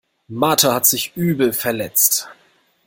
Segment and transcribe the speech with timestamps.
[0.29, 2.27] Martha hat sich übel verletzt.